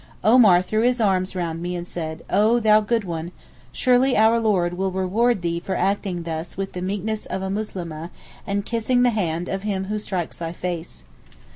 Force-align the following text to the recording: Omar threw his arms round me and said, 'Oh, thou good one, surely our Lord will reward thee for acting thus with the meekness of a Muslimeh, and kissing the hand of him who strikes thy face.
Omar 0.23 0.63
threw 0.63 0.81
his 0.81 0.99
arms 0.99 1.35
round 1.35 1.61
me 1.61 1.75
and 1.75 1.85
said, 1.85 2.23
'Oh, 2.27 2.59
thou 2.59 2.81
good 2.81 3.03
one, 3.03 3.31
surely 3.71 4.17
our 4.17 4.39
Lord 4.39 4.73
will 4.73 4.89
reward 4.89 5.43
thee 5.43 5.59
for 5.59 5.75
acting 5.75 6.23
thus 6.23 6.57
with 6.57 6.73
the 6.73 6.81
meekness 6.81 7.27
of 7.27 7.43
a 7.43 7.51
Muslimeh, 7.51 8.09
and 8.47 8.65
kissing 8.65 9.03
the 9.03 9.11
hand 9.11 9.47
of 9.47 9.61
him 9.61 9.83
who 9.85 9.99
strikes 9.99 10.37
thy 10.37 10.53
face. 10.53 11.03